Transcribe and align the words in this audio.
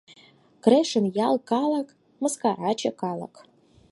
Крешын 0.63 1.05
ял 1.27 1.35
калык— 1.49 1.87
мыскараче 2.21 2.91
калык! 3.01 3.33